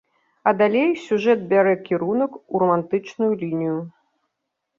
А 0.51 0.53
далей 0.61 0.87
сюжэт 1.05 1.39
бярэ 1.51 1.75
кірунак 1.89 2.31
у 2.41 2.55
рамантычную 2.65 3.31
лінію. 3.45 3.79